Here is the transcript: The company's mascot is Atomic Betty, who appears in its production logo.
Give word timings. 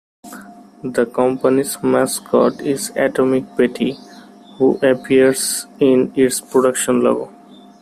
The 0.83 1.05
company's 1.05 1.77
mascot 1.83 2.59
is 2.61 2.89
Atomic 2.95 3.55
Betty, 3.55 3.99
who 4.57 4.79
appears 4.81 5.67
in 5.79 6.11
its 6.15 6.41
production 6.41 7.01
logo. 7.01 7.31